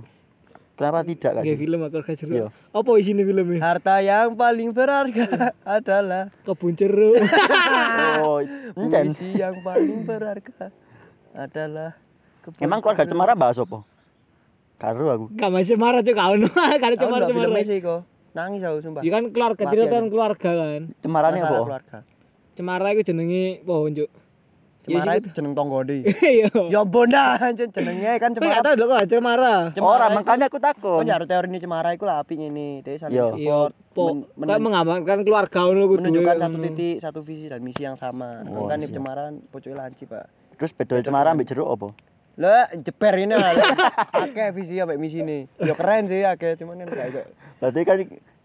[0.72, 1.60] Kenapa tidak gak Kayak sih?
[1.60, 2.16] film keluarga Iya.
[2.16, 2.48] jeruk.
[2.70, 3.58] Apa isine filmnya?
[3.60, 5.26] Harta yang paling berharga
[5.76, 7.18] adalah Kebun jeruk.
[8.18, 8.38] Oh,
[8.78, 9.10] encen.
[9.10, 10.70] puisi yang paling berharga
[11.32, 11.98] adalah
[12.40, 13.12] kebun Emang keluarga jeruk.
[13.12, 13.78] Cemara bahas apa?
[14.76, 15.24] Karo aku.
[15.34, 16.32] Gak masih marah cuk kau.
[16.78, 17.42] Gak ada Aku cemar ndelok cemar.
[17.42, 18.00] filmnya sih kok.
[18.30, 19.02] Nangis aku sumpah.
[19.02, 20.82] Ya kan keluarga cerita kan keluarga kan.
[21.02, 21.58] Cemarane apa?
[21.58, 21.98] keluarga.
[22.58, 24.10] Cemara iku jenenge pohon cuk.
[24.82, 26.00] Cemara itu jeneng tonggode.
[26.34, 26.48] Iya.
[26.66, 28.58] Ya bonda anjen jenenge kan cemara.
[28.60, 29.54] tau lho kok Cemara.
[29.70, 31.02] Cemara Ora, makanya aku Oh, takut.
[31.04, 32.82] nyaro teori ini cemara iku lah apik ngene.
[32.82, 33.26] Saling Iya.
[33.36, 36.00] Iya, support, Kayak mengamankan keluarga ngono kudu.
[36.02, 36.66] menunjukkan ya, satu ngono.
[36.66, 38.42] titik, satu visi dan misi yang sama.
[38.48, 38.90] Oh, kan siap.
[38.92, 40.26] cemaran pucuke lanci, Pak.
[40.56, 41.88] Terus beda Cemara ambek jeruk apa?
[42.34, 43.54] Lah jeber ini lah.
[44.24, 45.46] Akeh visi ambek misine.
[45.58, 47.22] Ya keren sih akeh cuman kan gak iso.
[47.58, 47.96] Berarti kan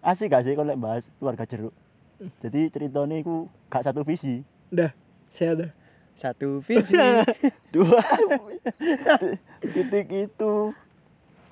[0.03, 1.73] asik gak sih kalau bahas keluarga jeruk.
[2.41, 4.91] Jadi ceritanya iku gak satu visi, Dah,
[5.33, 5.71] saya dah.
[6.13, 6.93] Satu visi
[7.73, 8.01] dua
[9.61, 10.53] titik itu.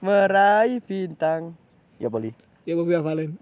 [0.01, 1.53] meraih bintang.
[2.01, 2.33] Ya poli.
[2.65, 3.37] Ya Valen.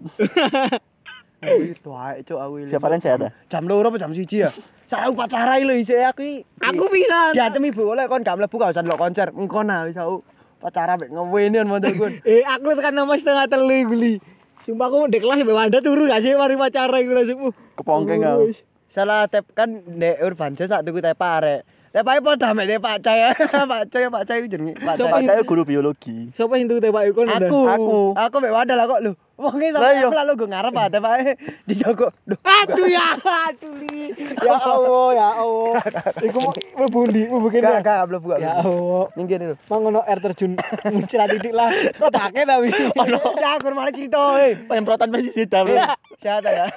[1.40, 2.54] Aku itu ae cuk aku.
[2.68, 3.28] Siapa lain saya ada?
[3.48, 4.52] Jam loro apa jam 1 ya?
[4.84, 6.44] Saya aku pacarai lho isih aku iki.
[6.60, 7.32] Aku bisa.
[7.32, 9.32] diancem ibu oleh kon gak mlebu gak usah ndelok konser.
[9.32, 10.20] Engko nah wis aku
[10.60, 12.12] pacaran mek ngewene model kun.
[12.28, 14.20] Eh, aku tekan nomor setengah telu beli.
[14.70, 17.50] Sumpah aku di kelas mbak Wanda turu gak sih mari pacaran iku.
[17.50, 18.46] Uh, Kepongkeng kau.
[18.46, 18.62] wis.
[18.86, 21.66] Salah tep kan nek urban jasa tak tuku tepa arek.
[21.90, 23.34] Tepa padha mek tepa cah.
[23.70, 25.10] Pak Cah Pak Cah iku jenenge Pak Cah.
[25.10, 26.30] Pak saya guru biologi.
[26.38, 27.26] Siapa yang tuh tembak iku?
[27.26, 27.98] Aku, Aku.
[28.14, 29.18] aku mek wadah lah kok lho.
[29.40, 30.04] Wonge Lah, sampe iya.
[30.04, 31.10] aku lalu gue ngarep ah tepa
[31.68, 32.06] dijogo.
[32.28, 34.12] Duh, Aduh ya, aduh li.
[34.36, 35.74] Ya Allah, ya Allah.
[36.20, 36.38] Iku
[36.76, 38.40] mau bundi, mau bikin gak gak mlebu gak.
[38.44, 39.04] Ya Allah.
[39.16, 39.56] Ning kene lho.
[39.72, 40.60] Mau ngono air terjun
[40.92, 41.72] muncrat titik lah.
[41.72, 42.68] Kok take tapi.
[43.00, 44.60] Ono aku malah cerita eh.
[44.60, 45.76] Penyemprotan pestisida bro.
[46.20, 46.68] Sehat ada.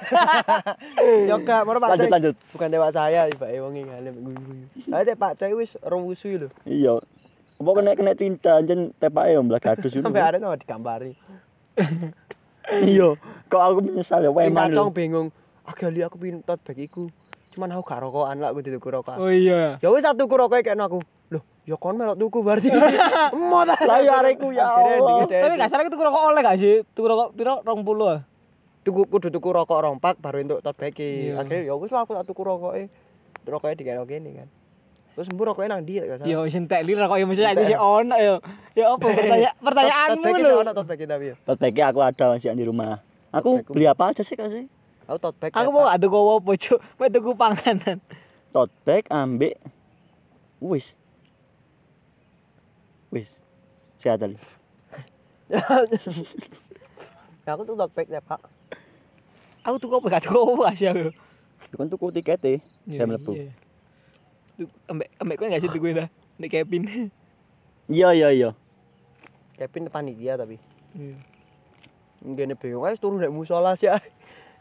[1.28, 2.34] Yo gak, moro Pak Lanjut, lanjut.
[2.56, 4.64] Bukan tewa saya, Pak wonge ngalem guyu-guyu.
[4.88, 6.48] Ayo Pak Cah wis rusuh lho.
[6.64, 6.96] Iya.
[7.60, 10.08] Apa kena kena tinta anjen tepake yo mblah gadus ngono.
[10.08, 11.12] Sampai ada nama digambari.
[12.72, 13.18] Iya.
[13.52, 15.28] Kok aku menyesal ya weman kacang bingung.
[15.64, 17.08] Agali aku pin tote bag iku.
[17.54, 19.16] Cuman aku gak rokokan lah aku dituku rokok.
[19.20, 19.78] Oh iya.
[19.78, 20.98] Ya wis tak tuku rokok kene aku.
[21.30, 22.68] Loh, ya kon melok tuku berarti.
[23.34, 23.78] Emot ah.
[23.78, 24.66] Lah ya arekku ya
[25.28, 26.82] Tapi gak salah itu rokok oleh gak sih?
[26.92, 28.20] Tuku rokok piro 20 ah.
[28.84, 30.98] tuku kudu tuku rokok rompak baru entuk tote bag.
[31.38, 32.90] Akhirnya ya wis lah aku tak tuku rokoke.
[33.44, 34.48] Rokoknya dikene kene kan.
[35.14, 36.30] Terus mbur rokoknya nang dia gak salah.
[36.30, 38.34] Yo sing tek lir rokok ya mesti aku sih ono yo.
[38.74, 40.54] Ya apa pertanya pertanyaanmu lho.
[40.66, 41.34] ono tote bag tapi ya.
[41.46, 42.98] Tote bag aku ada masih di rumah.
[43.30, 44.66] Aku beli apa aja sih kasih?
[45.06, 45.54] Aku tote bag.
[45.54, 46.82] Aku mau adu kowo apa cuk?
[46.98, 48.02] Mau tuku panganan.
[48.50, 49.54] Tote bag ambek
[50.58, 50.98] wis.
[53.14, 53.38] Wis.
[54.02, 54.38] Sehat ali.
[57.44, 58.40] Ya, aku tuh tote bag ya, Pak.
[59.68, 61.12] Aku tuku apa gak tuku apa sih aku.
[61.76, 63.36] Kan tuku tikete jam lebu.
[63.36, 63.52] Iya.
[64.86, 66.08] Ambek ambek kowe gak sih tuku dah.
[66.38, 67.10] Nek Kevin.
[67.90, 68.50] Iya iya iya.
[69.58, 70.56] Kevin panitia tapi.
[70.94, 71.18] Iya.
[72.24, 73.90] Ngene bingung ae turu nek musola sih.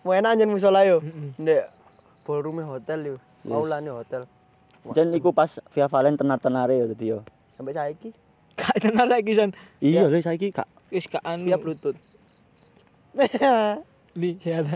[0.04, 1.00] Mau enak anjen musola yo.
[1.38, 1.70] Ndek
[2.26, 3.16] ballroom hotel yo.
[3.46, 4.28] Maulane hotel.
[4.92, 7.24] Jan iku pas Via Valen tenar-tenare ya dadi yo.
[7.56, 8.12] Sampai saiki
[8.60, 9.56] Gak tenar lagi san.
[9.82, 10.68] Iya lho saiki kak.
[10.94, 11.50] Wis gak anu.
[11.50, 11.98] via bluetooth.
[14.14, 14.68] Li sehat.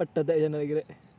[0.00, 1.09] Pedot aja lagi rek.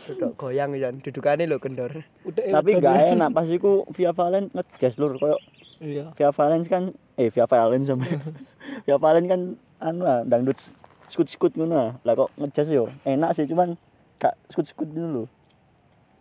[0.00, 1.92] Duduk goyang jan, dudukane lho kendor.
[2.24, 3.12] Udah eh, Tapi udah, gak udah.
[3.16, 5.36] enak pas iku Via Valen ngejazz lur koyo
[5.80, 6.12] Iya.
[6.12, 8.04] Via Valen kan eh Via Valen sama
[8.84, 9.40] Via Valen kan
[9.80, 10.60] anu ah, dangdut
[11.08, 11.90] skut-skut ngono ah.
[12.04, 13.76] Lah kok ngejazz yo enak sih cuman
[14.20, 15.24] gak skut-skut dulu.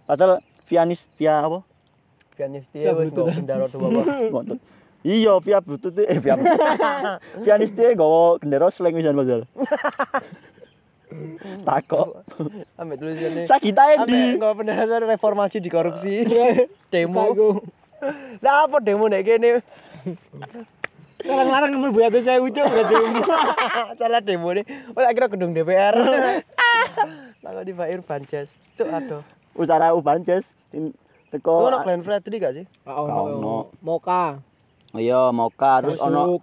[0.08, 0.40] Padahal
[0.70, 1.60] Vianis via apa?
[2.38, 4.06] Via Nifty wis nggo bendera dua kok.
[4.32, 4.60] Ngotot.
[5.00, 6.36] Iya, via Bluetooth eh via
[7.44, 9.44] Vianis dia nggawa gendera slang wisan padahal.
[11.66, 12.22] Takok.
[12.80, 13.44] Ambek tulisannya.
[13.50, 14.22] Sakit ae Ambek di.
[14.38, 16.26] nggo bendera reformasi di korupsi.
[16.94, 17.34] demo.
[18.40, 19.62] Lah apa demo nek kene?
[21.20, 23.20] larang-larang mlebu atuh saya ucuk gak demo.
[24.00, 24.64] Salah demo nih.
[24.96, 25.96] Oh tak kira gedung DPR.
[27.44, 28.48] Lah di Pak Irfan Jas.
[28.80, 29.22] Cuk aduh.
[29.60, 30.96] Utara Ubances tin
[31.34, 32.66] teko Ono Glenn Fredly gak sih?
[32.88, 33.76] Ono.
[33.84, 34.40] Moka.
[34.90, 36.42] Oh iya, moka terus ono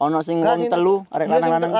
[0.00, 1.72] ono sing wong telu arek lanang-lanang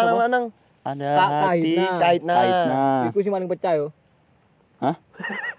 [0.53, 0.64] sapa?
[0.85, 2.35] Ada Kak hati Kaitna.
[2.37, 3.09] Kaitna.
[3.09, 3.89] Iku sing paling pecah yo.
[4.85, 4.97] Hah?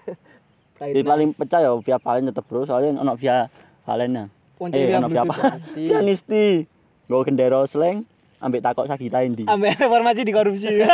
[0.80, 0.96] Kaitna.
[0.96, 3.50] Di paling pecah ya via Valen tetep bro, soalnya ono via
[3.90, 4.30] Valen
[4.72, 5.58] Eh, ono via apa?
[5.74, 6.70] Via Nisti.
[7.10, 8.06] Nggo gendera slang
[8.38, 9.50] ambek takok Sagita endi.
[9.50, 10.70] Ambek reformasi di korupsi.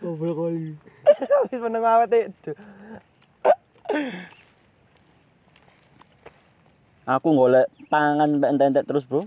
[0.00, 0.74] Goblok kali.
[1.52, 2.52] Wis meneng awet itu.
[7.08, 9.24] Aku golek pangan entek-entek terus, Bro.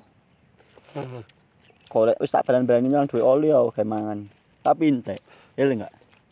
[1.91, 4.31] Golek wis tak balan-balani nang duwe oli ya kayak mangan.
[4.63, 5.19] Tapi entek.
[5.55, 5.91] Ya enggak.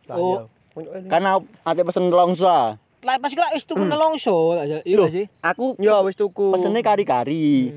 [0.10, 0.48] Oh.
[1.08, 2.48] Karena ate pesen longso.
[2.48, 2.80] ah.
[3.00, 5.26] Lah pas kira wis tuku nelongso, tak iya sih?
[5.40, 6.52] Aku Ya wis tuku.
[6.52, 7.72] pesene kari-kari.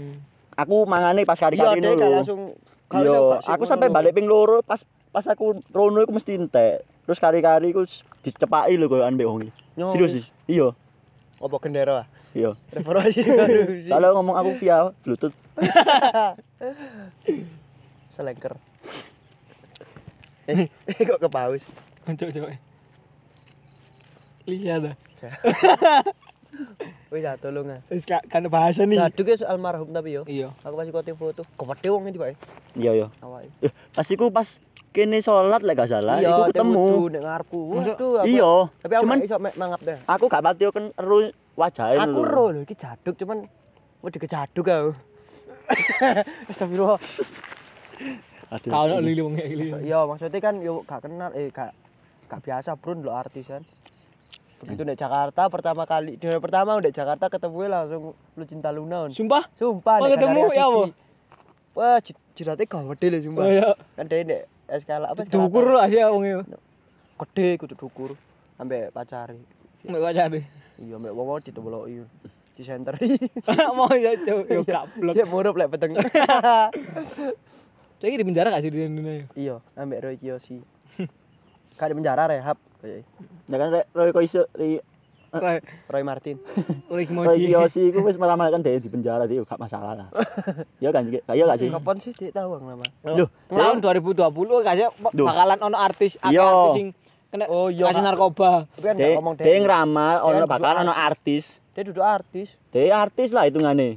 [0.54, 1.94] Aku mangane pas kari-kari dulu.
[1.94, 2.40] Iya, langsung
[2.86, 6.82] gak aku sampai balik ping loro pas pas aku rono iku mesti entek.
[7.06, 7.82] Terus kari-kari iku
[8.22, 9.52] dicepaki lho koyo ambek wong iki.
[9.74, 10.24] Yo, Serius sih.
[10.46, 10.74] Iya,
[11.38, 12.06] Apa gendera?
[12.32, 12.50] Iya.
[12.72, 13.88] Reformasi korupsi.
[13.90, 15.36] Soalnya ngomong aku via Bluetooth.
[18.14, 18.56] Selengker.
[20.48, 20.68] Eh,
[21.08, 21.62] kok ke paus?
[22.04, 22.50] Cok cok.
[24.50, 24.94] Lihat dah.
[27.12, 27.80] Wis ah tolong ah.
[27.88, 28.98] Wis gak kan bahasa nih.
[28.98, 30.22] Saduk ya soal marhum tapi yo.
[30.26, 30.50] Iya.
[30.64, 31.42] Aku pasti kote foto.
[31.56, 32.28] Kok foto wong iki, Pak.
[32.76, 33.06] Iya, iya.
[33.20, 33.52] Awake.
[33.60, 34.48] Eh, Pas iku pas
[34.92, 36.84] kene salat lek gak salah Iya, iku ketemu.
[37.08, 37.60] nek ngarepku.
[38.22, 39.98] Iya, Tapi aku cuman iso mek mangap deh.
[40.04, 41.16] aku gak pati kan ero
[41.54, 43.48] wajahe Aku ro lho iki jaduk cuman
[44.00, 44.90] wedi kejaduk aku.
[46.50, 47.00] Astagfirullah.
[48.52, 48.68] Aduh.
[48.68, 49.72] Kau nak lili wong iki.
[49.82, 51.72] Iya, maksudnya kan yo gak kenal eh gak
[52.28, 53.64] gak biasa bro lo artis kan.
[54.60, 59.04] Begitu nek Jakarta pertama kali, di pertama udah Jakarta ketemu langsung lu cinta Luna.
[59.04, 59.10] on.
[59.10, 59.42] Sumpah?
[59.56, 60.82] Sumpah Oh, ketemu, ya apa?
[61.72, 61.98] Wah,
[62.36, 63.42] jiratnya gede lho sumpah.
[63.42, 63.70] Oh iya.
[63.96, 64.40] Kan dia nek
[64.72, 65.28] eskala apa.
[65.28, 66.42] Dukur lah sih wong iki.
[67.20, 68.10] Gede kudu dukur.
[68.56, 69.38] Ambek pacari.
[69.84, 70.40] Mbak wajane.
[70.80, 72.02] Iya, ambek wong diteboloki.
[72.56, 72.92] Di center.
[73.78, 75.14] Mau ya cuk, yo gak blok.
[75.16, 75.96] Cek murup lek peteng.
[78.02, 79.30] Iki di penjara gak sih di Indonesia?
[79.38, 80.58] Iya, ambek Roy Kiyoshi.
[81.78, 84.10] Gak di penjara rehab Ya kan Roy
[84.58, 84.82] ri
[85.42, 85.56] Roy
[85.88, 86.36] Roy Martin.
[86.92, 87.48] Roy Roy Kimoji.
[87.48, 90.08] Kiyoshi iku wis meramalkan dia di penjara dia gak masalah lah.
[90.84, 91.24] Ya kan juga.
[91.32, 91.68] Ya gak sih?
[91.72, 92.84] Kapan sih dia tahu nama?
[93.08, 94.28] Loh, Tahun 2020
[94.68, 95.24] kasih Duh.
[95.24, 96.88] bakalan ono artis akeh artis sing
[97.32, 98.68] kena Oh, iya, kasih narkoba.
[98.76, 101.44] Tapi kan gak ngomong dia ngeramal ono Dia bakalan ono artis.
[101.72, 102.48] Dia duduk artis.
[102.68, 103.96] Dia artis lah hitungane.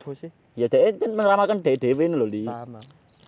[0.00, 0.32] Bos sih.
[0.56, 2.48] Ya dia kan meramalkan dia dewe lho li.
[2.48, 2.80] Paham.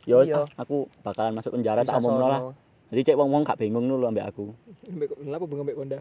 [0.08, 0.24] Yo
[0.56, 2.40] aku bakalan masuk penjara tak omongno lah.
[2.88, 4.56] Jadi cek wong-wong gak bingung lho ambek aku.
[4.88, 6.00] Mbek kenapa bengok mbek konda?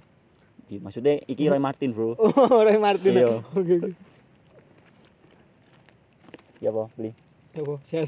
[0.71, 2.15] Di- Maksudnya iki Roy Martin, Bro.
[2.23, 3.11] Oh, Roy Martin.
[3.11, 3.43] Iya.
[3.59, 3.91] Oke oke.
[6.63, 7.11] Ya apa, beli.
[7.51, 8.07] Ya apa, sehat.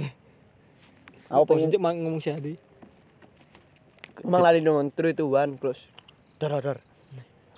[1.27, 2.39] Aku pengen mang ngomong sehat.
[2.39, 2.55] iki.
[4.23, 5.83] Emang lali nonton three to one close.
[6.39, 6.79] Dar dar.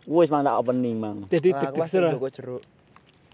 [0.06, 1.30] wis mang tak opening, Mang.
[1.30, 2.14] Jadi Aku masih serah.
[2.16, 2.64] Joko jeruk.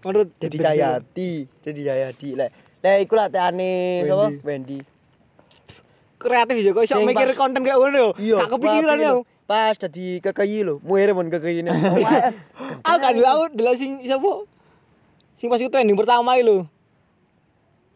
[0.02, 0.56] Menurut Jadi.
[0.58, 1.30] Jayati,
[1.62, 2.28] jadi Jayati.
[2.34, 2.50] Lek
[2.82, 4.26] lek iku lah teane sapa?
[4.42, 4.80] Wendy.
[6.22, 8.14] kreatif ya kok iso mikir konten kayak ngono.
[8.14, 9.12] Gak kepikiran ya.
[9.52, 11.68] Pas dadi KKI lho, muere mon ini.
[12.88, 14.48] Aku kan dulu aku dulu sing sapa?
[15.36, 16.64] Sing pas itu trending pertama iki lho.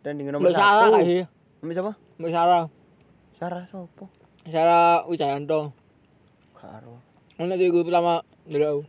[0.04, 0.92] Dan dengan nomor Mbak Sarah satu.
[1.00, 1.24] gak sih?
[1.64, 1.92] Mbak siapa?
[2.20, 2.64] Mbak Sarah.
[3.40, 4.04] Sarah sopo?
[4.52, 5.72] Sarah Wijayanto.
[6.60, 7.00] Karo.
[7.40, 8.82] Ono di gue pertama dulu aku.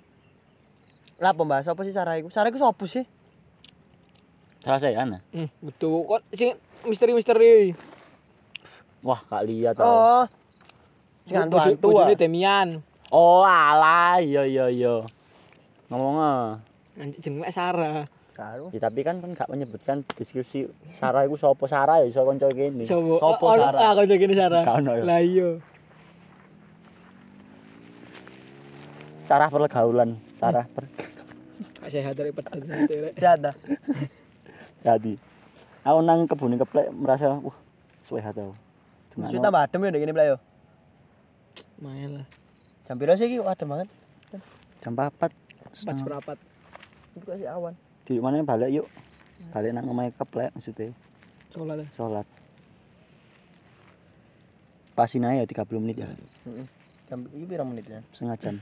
[1.23, 2.27] Lah pembahas apa sih Sarah iku?
[2.35, 3.07] Sarah iku sopo sih?
[4.59, 5.23] Salah saya ana.
[5.31, 6.03] Hmm, betul.
[6.03, 6.51] Kok sing
[6.83, 7.71] misteri-misteri.
[9.07, 9.87] Wah, gak lihat tau.
[9.87, 10.23] Oh.
[11.27, 12.07] Sing hantu-hantu ah.
[12.07, 12.67] Bojone Demian.
[13.11, 15.03] Oh, alah, iya iya iya.
[15.91, 16.47] Ngomong ah.
[17.19, 18.07] Jenenge Sarah.
[18.31, 18.69] Karo.
[18.69, 20.69] Ya, tapi kan kan gak menyebutkan deskripsi
[21.01, 22.85] Sarah iku sapa Sarah ya iso kanca kene.
[22.85, 23.17] Sopo?
[23.17, 23.81] Sopo Oh, Sarah?
[23.81, 24.61] Ah, kok gini Sarah.
[24.63, 25.03] Gak ono ya.
[25.03, 25.49] Lah iya.
[29.27, 30.87] Sarah pergaulan, Sarah per
[31.87, 33.15] sehat dari pedas rek.
[33.23, 33.51] Jada.
[34.83, 35.13] jadi.
[35.87, 37.57] Aku nang kebun keplek merasa wah
[38.07, 38.55] suwe hati aku.
[39.17, 40.37] Maksudnya tambah adem ya ndek kene Plek yo.
[41.77, 42.27] Main lah.
[42.85, 43.89] Jam piro sih adem banget.
[44.79, 45.31] jam 4 Pas
[45.99, 46.37] berapat.
[47.13, 47.73] Itu kasih awan.
[48.03, 48.87] di mana balik yuk.
[49.51, 50.89] Balik nang omahe keplek maksudnya
[51.51, 51.87] Sholat lah.
[51.93, 52.27] sholat.
[54.93, 56.65] Pasin aja 30 menit ya, Heeh.
[57.05, 58.01] Jam iki piro menit ya?
[58.09, 58.55] setengah jam.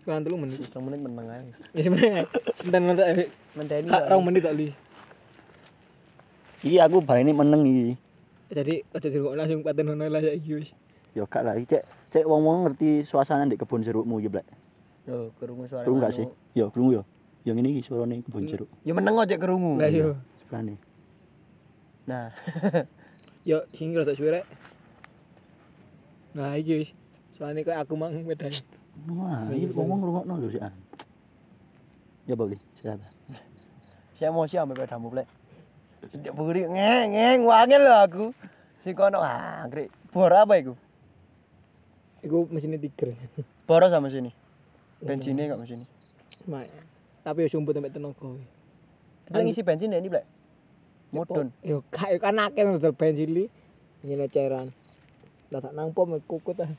[0.00, 0.56] Kurang telu menit.
[0.64, 1.42] Setengah menit meneng ae.
[1.76, 2.22] Ya sebenarnya
[2.64, 3.88] enten enten Menteni.
[3.88, 4.68] kak rong menit tak li.
[6.64, 7.88] Iki aku balik ini meneng iki.
[8.48, 10.70] Jadi aja langsung paten ono lah saiki wis.
[11.12, 14.46] Ya gak lah, iki cek cek wong-wong ngerti suasana di kebun jerukmu ya, Blek.
[15.10, 15.82] Yo, kerungu suara.
[15.82, 16.26] Krungu gak sih?
[16.54, 17.02] Ya, krungu ya.
[17.42, 18.70] Yang ini iki suarane kebun jeruk.
[18.86, 19.82] Ya meneng aja kerungu.
[19.82, 20.14] Lah yo.
[20.46, 20.78] Sebelahne.
[22.06, 22.30] Nah,
[23.48, 24.46] Yo sing rada suwe rek.
[26.32, 26.90] Nah iki wis.
[27.36, 28.56] Soalnya kayak aku mang wedai.
[29.12, 30.64] Wah, iki ngomong ngrungokno lho sik.
[30.64, 30.72] an.
[32.24, 33.04] Ya boleh, sehat.
[34.16, 35.28] saya emosi ambek pedamu Plek.
[36.08, 38.24] Tidak buri ngeng ngeng wangel lho aku.
[38.80, 39.92] Si kono anggrek.
[40.08, 40.72] Bor apa iku?
[42.24, 43.12] Iku mesinnya tiger.
[43.68, 44.32] Boro sama sini.
[45.04, 45.84] Bensinnya kok mesin.
[46.48, 46.72] Mak.
[47.20, 48.32] Tapi yo sumput sampe tenaga.
[49.28, 50.24] Kita ngisi bensin ya ini Plek.
[51.12, 51.52] Mudun.
[51.60, 52.64] Yo kayak kan akeh
[52.96, 53.44] bensin li.
[54.08, 54.72] Nyene cairan.
[55.52, 56.72] Lah tak nang pom kukut ah.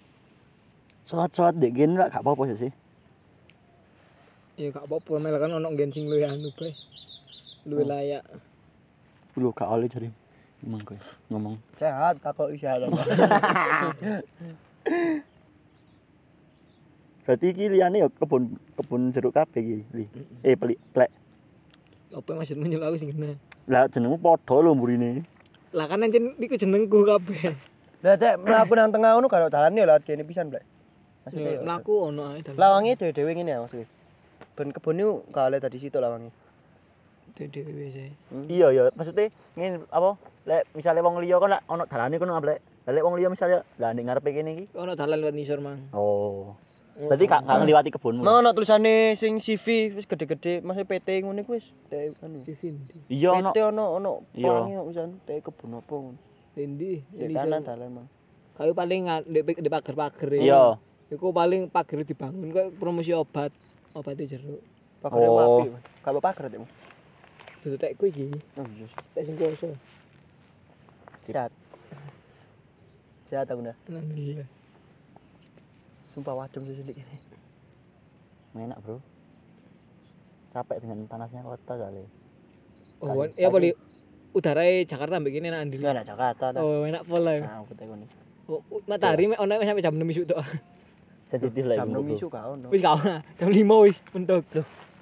[1.05, 2.73] Salat-salat dek lah gak apa-apa sih.
[4.57, 6.73] Ya gak apa-apa mel kan ono nggen sing luwih anu bae.
[7.69, 8.25] Luwih layak.
[9.37, 10.09] Lu gak oleh jari.
[10.65, 10.97] Emang kowe
[11.29, 11.61] ngomong.
[11.77, 12.89] Sehat kakak isyarat.
[17.25, 19.77] Berarti iki liyane ya kebun kebun jeruk kabeh iki.
[19.97, 20.05] Li.
[20.45, 21.09] Eh, pelik plek.
[22.13, 23.33] Apa yang maksudmu nyel aku sing kena?
[23.65, 25.25] Lah jenengmu padha lho mburine.
[25.73, 27.57] Lah kan anjen iku jenengku kabeh.
[28.05, 30.61] Lah cek mlaku nang tengah ngono kalau dalane ya lewat kene pisan Plek.
[31.25, 31.61] Maksudnya Ya ya.
[31.65, 32.61] mlaku ono ae dalan.
[32.61, 33.89] Lawange dhewe-dhewe ngene ya maksudnya.
[34.53, 36.29] Ben kebun niku gak oleh tadi situ lawange.
[37.35, 37.99] Dhewe biasa.
[38.47, 40.15] Iya ya, maksudnya ngene apa?
[40.45, 42.37] Lek misale wong liya kan lek ono dalane kono.
[42.37, 42.61] Lah
[42.93, 44.65] lek wong liya misale lah ning ngarepe kene iki.
[44.77, 45.89] Ono dalan lewat nisor mang.
[45.91, 46.53] Oh.
[46.95, 48.23] Berarti gak gak ngliwati kebunmu.
[48.23, 51.67] Mau ono tulisane sing CV wis gede-gede, masih PT ngono iku wis.
[51.91, 52.39] Teh anu.
[52.39, 52.79] Sini.
[53.11, 53.51] Iya ono.
[53.51, 56.19] PT ono ono pelangi kok pisan teh kebun apa ngono.
[56.55, 57.03] Endi?
[57.11, 58.07] Di kanan dalan, Mang.
[58.55, 60.39] Kayu paling di, pagar-pagar ya.
[60.39, 60.63] Iya.
[61.11, 63.51] Iku paling pagar dibangun kayak promosi obat.
[63.91, 64.63] Obatnya jeruk.
[65.03, 65.59] Pagar Oh.
[65.59, 65.75] api.
[65.99, 66.63] Kalau pagar itu.
[67.59, 68.31] Dulu tekku iki.
[68.55, 68.87] Oh iya.
[69.11, 69.75] Tek sing kuoso.
[71.27, 71.51] Sehat.
[73.27, 73.75] Sehat aku dah.
[73.91, 74.47] Alhamdulillah.
[76.15, 77.03] Sumpah wajum sih sedikit.
[78.55, 79.03] Enak, Bro.
[80.55, 82.07] Capek dengan panasnya kota kali.
[83.03, 83.75] Oh, Kasih- ya boleh
[84.31, 85.75] udara Jakarta kene enak Andi.
[85.75, 86.61] Enggak ada Jakarta dah.
[86.63, 87.35] Oh, enak pola.
[87.35, 87.43] ya.
[87.43, 88.07] Nah, aku teko nih.
[88.47, 90.39] Oh, matahari mek ono sampai jam 6 isuk tok.
[91.27, 92.15] Sensitif lah Jam ibu 6 Bro.
[92.15, 92.67] isu gak ono.
[92.71, 93.15] Wis gak ono.
[93.35, 94.43] Jam 5 wis mentok.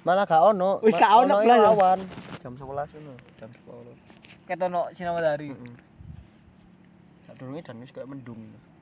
[0.02, 0.70] Malah gak ono.
[0.82, 1.70] Wis gak ono ya blas, ya?
[1.70, 1.98] awan.
[2.42, 3.14] Jam 11 ngono.
[3.38, 4.50] Jam 10.
[4.50, 5.54] Ketono sinar matahari.
[5.54, 5.74] Heeh.
[7.30, 8.40] Sak durunge jan wis kayak mendung.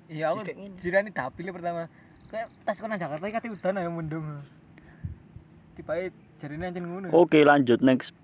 [0.09, 0.73] Iya, aku ngene.
[0.81, 1.93] jirani dapil pertama.
[2.33, 4.25] Kayak tas kono Jakarta iki kate udan ayo mendung.
[5.77, 7.13] Tiba-tiba jarine ngono.
[7.13, 8.17] Oke, lanjut next